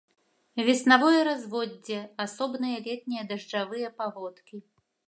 [0.69, 4.57] Веснавое разводдзе, асобныя летнія дажджавыя паводкі.